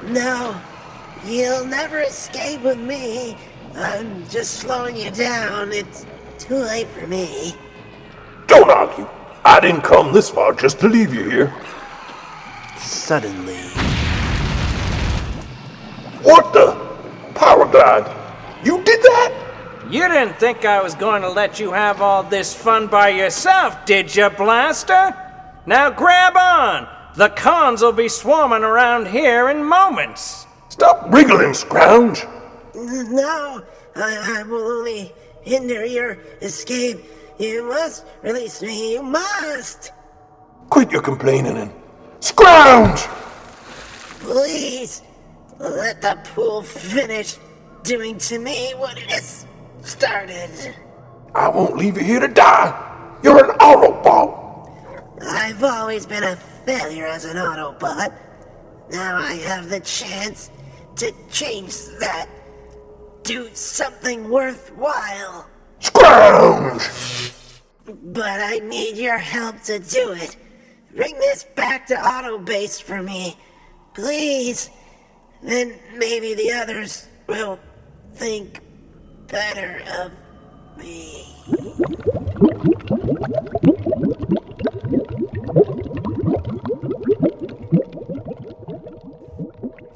No, 0.04 0.58
you'll 1.24 1.66
never 1.66 2.00
escape 2.00 2.62
with 2.62 2.78
me. 2.78 3.36
I'm 3.74 4.26
just 4.28 4.54
slowing 4.54 4.96
you 4.96 5.10
down. 5.10 5.72
It's 5.72 6.06
too 6.38 6.56
late 6.56 6.88
for 6.88 7.06
me. 7.06 7.54
Don't 8.46 8.70
argue. 8.70 9.08
I 9.44 9.60
didn't 9.60 9.82
come 9.82 10.12
this 10.12 10.30
far 10.30 10.54
just 10.54 10.80
to 10.80 10.88
leave 10.88 11.12
you 11.12 11.28
here. 11.28 11.54
Suddenly, 12.78 13.60
What 16.22 16.52
the? 16.52 16.74
Power 17.34 17.66
glide. 17.66 18.06
You 18.64 18.82
did 18.82 19.00
that? 19.02 19.42
You 19.90 20.08
didn't 20.08 20.38
think 20.40 20.64
I 20.64 20.82
was 20.82 20.94
going 20.94 21.22
to 21.22 21.28
let 21.28 21.60
you 21.60 21.72
have 21.72 22.00
all 22.00 22.22
this 22.22 22.54
fun 22.54 22.88
by 22.88 23.10
yourself, 23.10 23.86
did 23.86 24.14
you, 24.14 24.28
Blaster? 24.30 25.14
Now 25.64 25.90
grab 25.90 26.36
on! 26.36 26.88
The 27.14 27.28
cons 27.30 27.82
will 27.82 27.92
be 27.92 28.08
swarming 28.08 28.64
around 28.64 29.06
here 29.08 29.48
in 29.48 29.64
moments. 29.64 30.46
Stop 30.68 31.12
wriggling, 31.12 31.54
Scrounge. 31.54 32.26
No, 32.74 33.62
I, 33.94 34.38
I 34.38 34.42
will 34.42 34.66
only 34.78 35.12
hinder 35.42 35.86
your 35.86 36.18
escape. 36.42 36.98
You 37.38 37.68
must 37.68 38.04
release 38.22 38.60
me. 38.62 38.94
You 38.94 39.02
must! 39.02 39.92
Quit 40.68 40.90
your 40.90 41.02
complaining 41.02 41.56
and 41.56 41.70
Scrounge! 42.20 43.06
Please, 44.20 45.02
let 45.58 46.02
the 46.02 46.18
pool 46.34 46.62
finish 46.62 47.36
doing 47.82 48.18
to 48.18 48.38
me 48.38 48.72
what 48.76 48.98
it 48.98 49.10
has 49.10 49.46
started. 49.82 50.50
I 51.34 51.48
won't 51.48 51.76
leave 51.76 51.96
you 51.96 52.04
here 52.04 52.20
to 52.20 52.28
die. 52.28 53.18
You're 53.22 53.44
an 53.44 53.58
Autobot. 53.58 54.72
I've 55.22 55.62
always 55.62 56.06
been 56.06 56.24
a 56.24 56.36
failure 56.36 57.06
as 57.06 57.24
an 57.24 57.36
Autobot. 57.36 58.12
Now 58.90 59.18
I 59.18 59.34
have 59.34 59.68
the 59.68 59.80
chance 59.80 60.50
to 60.96 61.12
change 61.30 61.74
that. 62.00 62.28
Do 63.22 63.48
something 63.54 64.28
worthwhile. 64.28 65.48
Scrounge! 65.80 67.32
But 67.84 68.40
I 68.40 68.58
need 68.58 68.96
your 68.96 69.18
help 69.18 69.62
to 69.64 69.78
do 69.78 70.12
it. 70.12 70.36
Bring 70.94 71.14
this 71.18 71.44
back 71.54 71.86
to 71.88 71.94
Auto 71.94 72.38
Base 72.38 72.80
for 72.80 73.02
me. 73.02 73.36
Please. 73.94 74.70
Then 75.42 75.78
maybe 75.96 76.34
the 76.34 76.52
others 76.52 77.06
will 77.26 77.58
think 78.14 78.60
better 79.28 79.82
of 79.98 80.12
me. 80.78 81.34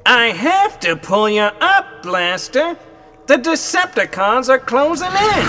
I 0.05 0.27
have 0.27 0.79
to 0.81 0.95
pull 0.95 1.29
you 1.29 1.41
up, 1.41 2.03
Blaster. 2.03 2.77
The 3.27 3.37
Decepticons 3.37 4.49
are 4.49 4.59
closing 4.59 5.07
in. 5.07 5.45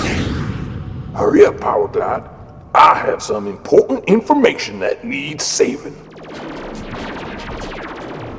Hurry 1.15 1.45
up, 1.47 1.61
Power 1.61 1.89
Glide. 1.89 2.29
I 2.75 2.95
have 2.95 3.23
some 3.23 3.49
important 3.49 4.05
information 4.05 4.79
that 4.81 5.05
needs 5.05 5.45
saving. 5.45 5.97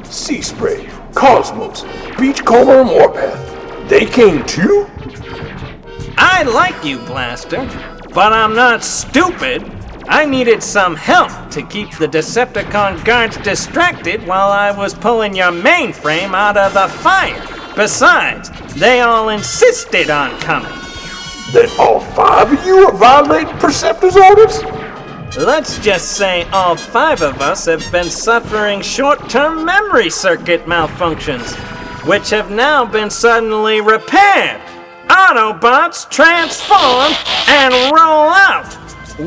Sea 0.06 0.42
Spray, 0.42 0.90
Cosmos, 1.14 1.84
Beachcomber, 2.18 2.82
and 2.82 2.90
Warpath. 2.90 3.90
They 3.90 4.06
came 4.06 4.46
too? 4.46 4.90
I 6.18 6.44
like 6.44 6.84
you, 6.84 7.00
Blaster, 7.00 7.66
but 8.14 8.34
I'm 8.34 8.56
not 8.56 8.84
stupid. 8.84 9.64
I 10.08 10.26
needed 10.26 10.62
some 10.62 10.96
help 10.96 11.32
to 11.52 11.66
keep 11.66 11.92
the 11.98 12.08
Decepticon 12.08 13.04
guards 13.06 13.38
distracted 13.38 14.28
while 14.28 14.52
I 14.52 14.72
was 14.72 14.94
pulling 14.94 15.36
your 15.36 15.52
mainframe 15.52 16.34
out 16.34 16.58
of 16.58 16.74
the 16.74 16.88
fire. 16.88 17.42
Besides, 17.76 18.50
they 18.76 19.02
all 19.02 19.30
insisted 19.30 20.10
on 20.10 20.38
coming. 20.40 20.72
Then 21.54 21.70
all 21.80 22.00
five 22.00 22.52
of 22.52 22.66
you 22.66 22.88
are 22.88 22.94
violating 22.94 23.56
Perceptor's 23.58 24.18
orders? 24.18 24.62
Let's 25.38 25.80
just 25.80 26.12
say 26.16 26.44
all 26.52 26.76
five 26.76 27.24
of 27.24 27.42
us 27.42 27.66
have 27.66 27.92
been 27.92 28.06
suffering 28.06 28.82
short 28.82 29.32
term 29.32 29.66
memory 29.66 30.12
circuit 30.12 30.66
malfunctions, 30.66 31.56
which 32.08 32.30
have 32.30 32.52
now 32.52 32.86
been 32.86 33.10
suddenly 33.10 33.82
repaired. 33.82 34.62
Autobots 35.08 36.08
transform 36.12 37.14
and 37.48 37.74
roll 37.92 38.30
out. 38.30 38.78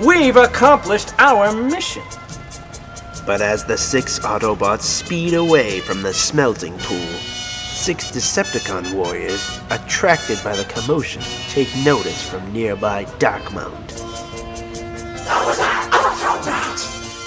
We've 0.07 0.37
accomplished 0.37 1.13
our 1.19 1.53
mission. 1.53 2.05
but 3.27 3.41
as 3.41 3.65
the 3.65 3.77
six 3.77 4.21
Autobots 4.21 4.83
speed 4.83 5.35
away 5.35 5.81
from 5.81 6.03
the 6.03 6.15
smelting 6.15 6.79
pool, 6.79 7.19
six 7.75 8.13
Decepticon 8.13 8.95
warriors, 8.95 9.59
attracted 9.71 10.39
by 10.45 10.55
the 10.55 10.65
commotion, 10.67 11.23
take 11.49 11.75
notice 11.85 12.23
from 12.29 12.53
nearby 12.53 13.03
Dark 13.19 13.43
Darkmount. 13.43 14.16
Those 15.27 15.59
are 15.59 15.83
Autobots! 15.91 16.87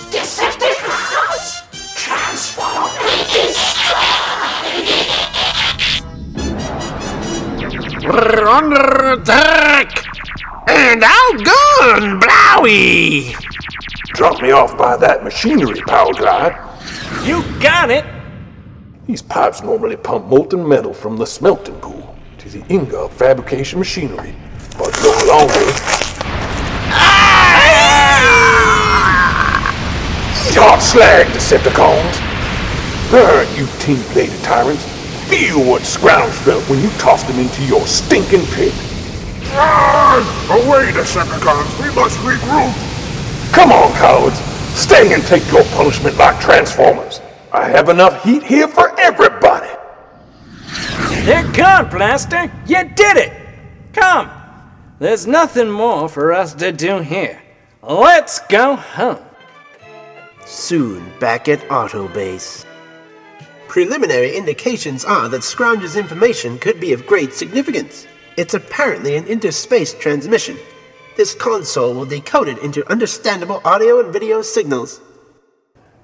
Decepticons! 0.10 1.68
Transform 1.96 2.92
and 3.02 3.28
destroy! 3.28 4.08
We're 8.08 8.48
under 8.48 9.12
attack! 9.12 10.06
And 10.70 11.02
outgunned, 11.02 12.22
Blowy! 12.22 13.36
Drop 14.14 14.42
me 14.42 14.52
off 14.52 14.78
by 14.78 14.96
that 14.96 15.26
machinery, 15.26 15.82
Power 15.86 16.14
Glide. 16.14 16.56
You 17.26 17.44
got 17.60 17.92
it! 17.92 18.06
These 19.08 19.24
pipes 19.24 19.62
normally 19.62 19.98
pump 19.98 20.28
molten 20.28 20.66
metal 20.66 20.94
from 20.94 21.18
the 21.18 21.26
smelting 21.26 21.76
pool 21.82 22.16
to 22.38 22.48
the 22.48 22.66
ingot 22.70 23.12
fabrication 23.12 23.78
machinery, 23.78 24.34
but 24.78 24.98
no 25.04 25.12
longer. 25.28 25.99
Hot 30.62 30.84
slag, 30.84 31.26
Decepticons! 31.28 32.20
Burn, 33.10 33.48
you 33.56 33.66
tin-plated 33.80 34.44
tyrants! 34.44 34.84
Feel 35.30 35.64
what 35.64 35.84
Scrounge 35.84 36.34
felt 36.44 36.68
when 36.70 36.82
you 36.82 36.90
tossed 37.00 37.28
him 37.28 37.40
into 37.40 37.64
your 37.64 37.88
stinking 37.88 38.46
pit! 38.52 38.74
Run! 39.56 40.20
Away, 40.52 40.92
Decepticons! 40.92 41.80
We 41.80 41.96
must 41.96 42.20
regroup! 42.28 42.76
Come 43.54 43.72
on, 43.72 43.94
cowards! 43.94 44.38
Stay 44.76 45.14
and 45.14 45.24
take 45.24 45.50
your 45.50 45.64
punishment 45.80 46.18
like 46.18 46.42
Transformers! 46.42 47.22
I 47.54 47.70
have 47.70 47.88
enough 47.88 48.22
heat 48.22 48.44
here 48.44 48.68
for 48.68 49.00
everybody! 49.00 49.70
They're 51.24 51.50
gone, 51.54 51.90
Blaster! 51.90 52.52
You 52.68 52.84
did 52.84 53.16
it! 53.16 53.32
Come! 53.94 54.30
There's 55.00 55.26
nothing 55.26 55.70
more 55.70 56.10
for 56.10 56.34
us 56.34 56.54
to 56.56 56.74
do 56.74 57.00
here. 57.00 57.42
Let's 57.82 58.40
go 58.50 58.76
home. 58.76 59.24
Soon 60.50 61.14
back 61.20 61.48
at 61.48 61.60
Autobase. 61.70 62.66
Preliminary 63.68 64.36
indications 64.36 65.06
are 65.06 65.30
that 65.30 65.44
Scrounge's 65.44 65.96
information 65.96 66.58
could 66.58 66.80
be 66.80 66.92
of 66.92 67.06
great 67.06 67.34
significance. 67.34 68.08
It's 68.36 68.56
apparently 68.56 69.16
an 69.16 69.28
interspace 69.28 69.94
transmission. 69.94 70.58
This 71.16 71.36
console 71.36 71.94
will 71.94 72.06
decode 72.06 72.48
it 72.48 72.58
into 72.64 72.90
understandable 72.90 73.62
audio 73.64 74.00
and 74.00 74.12
video 74.12 74.42
signals. 74.42 75.02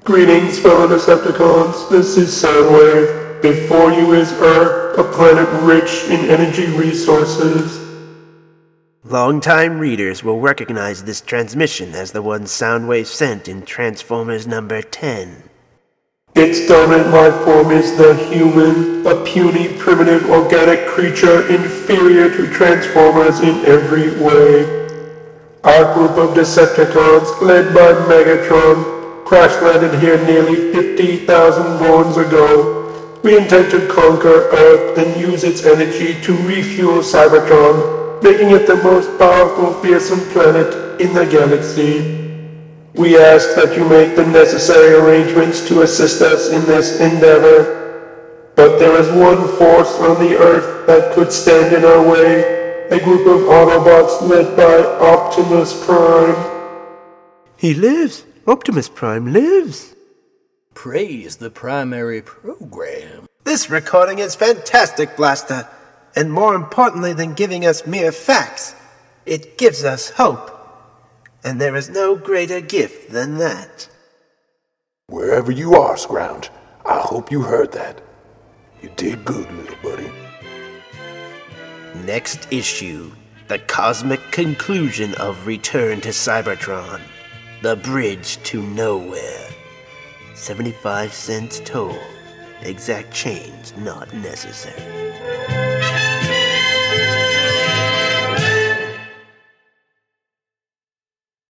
Greetings, 0.03 0.60
fellow 0.60 0.88
Decepticons. 0.88 1.89
This 1.89 2.15
is 2.15 2.29
Soundwave. 2.29 3.41
Before 3.41 3.91
you 3.91 4.13
is 4.13 4.31
Earth, 4.34 4.99
a 4.99 5.03
planet 5.12 5.49
rich 5.63 6.03
in 6.05 6.29
energy 6.29 6.67
resources. 6.77 7.84
Longtime 9.07 9.77
readers 9.77 10.23
will 10.23 10.39
recognize 10.39 11.03
this 11.03 11.21
transmission 11.21 11.93
as 11.93 12.11
the 12.11 12.23
one 12.23 12.45
Soundwave 12.45 13.05
sent 13.05 13.47
in 13.47 13.61
Transformers 13.61 14.47
number 14.47 14.81
10. 14.81 15.43
Its 16.33 16.67
dominant 16.67 17.11
life 17.11 17.45
form 17.45 17.69
is 17.69 17.95
the 17.97 18.15
human, 18.33 19.05
a 19.05 19.23
puny, 19.23 19.77
primitive, 19.77 20.27
organic 20.31 20.87
creature 20.87 21.47
inferior 21.53 22.35
to 22.35 22.51
Transformers 22.51 23.41
in 23.41 23.63
every 23.65 24.09
way. 24.19 24.87
Our 25.63 25.93
group 25.93 26.17
of 26.17 26.35
Decepticons, 26.35 27.43
led 27.43 27.75
by 27.75 27.93
Megatron, 28.09 29.23
crash 29.23 29.53
landed 29.61 29.99
here 29.99 30.17
nearly 30.25 30.71
50,000 30.71 31.63
vorns 31.77 32.17
ago. 32.17 33.21
We 33.23 33.37
intend 33.37 33.69
to 33.69 33.87
conquer 33.87 34.49
Earth 34.49 34.97
and 34.97 35.21
use 35.21 35.43
its 35.43 35.63
energy 35.63 36.19
to 36.21 36.35
refuel 36.47 37.03
Cybertron, 37.03 38.04
making 38.21 38.51
it 38.51 38.67
the 38.67 38.78
most 38.78 39.17
powerful, 39.17 39.73
fearsome 39.82 40.21
planet 40.32 41.01
in 41.01 41.13
the 41.13 41.25
galaxy. 41.25 42.25
We 42.93 43.17
ask 43.17 43.56
that 43.56 43.75
you 43.75 43.88
make 43.89 44.15
the 44.15 44.25
necessary 44.25 44.95
arrangements 44.95 45.67
to 45.67 45.82
assist 45.82 46.21
us 46.21 46.49
in 46.49 46.62
this 46.65 47.01
endeavor. 47.01 48.54
But 48.56 48.80
there 48.80 48.99
is 48.99 49.10
one 49.12 49.47
force 49.58 49.99
on 49.99 50.17
the 50.23 50.38
Earth 50.38 50.88
that 50.88 51.13
could 51.13 51.32
stand 51.32 51.75
in 51.75 51.84
our 51.84 52.01
way, 52.01 52.88
a 52.89 53.04
group 53.04 53.28
of 53.28 53.47
Autobots 53.49 54.21
led 54.21 54.56
by 54.56 55.06
Optimus 55.06 55.86
Prime. 55.86 56.36
He 57.58 57.73
lives! 57.73 58.23
Optimus 58.47 58.88
Prime 58.88 59.34
lives! 59.34 59.95
Praise 60.73 61.38
the 61.38 61.49
primary 61.49 62.21
program. 62.21 63.28
This 63.43 63.69
recording 63.69 64.19
is 64.19 64.36
fantastic, 64.36 65.17
Blaster! 65.17 65.67
And 66.15 66.32
more 66.32 66.56
importantly 66.56 67.13
than 67.13 67.34
giving 67.34 67.65
us 67.65 67.86
mere 67.86 68.12
facts, 68.12 68.75
it 69.25 69.58
gives 69.58 69.84
us 69.84 70.12
hope. 70.12 70.51
And 71.43 71.60
there 71.60 71.75
is 71.75 71.89
no 71.89 72.15
greater 72.15 72.62
gift 72.62 73.12
than 73.12 73.38
that. 73.38 73.89
Wherever 75.08 75.51
you 75.51 75.75
are, 75.75 75.97
Scrounge, 75.97 76.49
I 76.86 76.99
hope 76.99 77.32
you 77.32 77.41
heard 77.41 77.71
that. 77.73 78.01
You 78.82 78.89
did 78.95 79.25
good, 79.25 79.51
little 79.51 79.78
buddy. 79.84 80.12
Next 82.06 82.47
issue 82.51 83.12
The 83.47 83.60
Cosmic 83.60 84.21
Conclusion 84.32 85.13
of 85.15 85.45
Return 85.45 86.01
to 86.01 86.10
Cybertron. 86.10 87.01
The 87.62 87.75
Bridge 87.75 88.38
to 88.43 88.62
Nowhere. 88.62 89.49
75 90.34 91.13
cents 91.13 91.62
toll. 91.65 91.97
Exact 92.62 93.12
change 93.13 93.75
not 93.78 94.13
necessary. 94.13 95.64